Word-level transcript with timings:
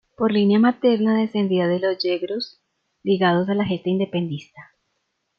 Por 0.17 0.31
línea 0.31 0.57
materna 0.57 1.15
descendía 1.15 1.67
de 1.67 1.77
los 1.79 1.99
Yegros, 1.99 2.59
ligados 3.03 3.49
a 3.49 3.53
la 3.53 3.65
gesta 3.65 3.91
independentista. 3.91 4.65